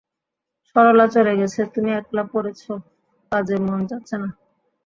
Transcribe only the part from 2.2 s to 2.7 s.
পড়েছ,